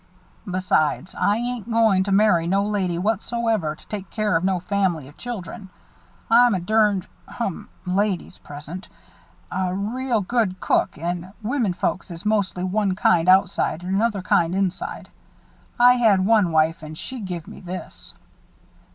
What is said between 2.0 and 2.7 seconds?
to marry no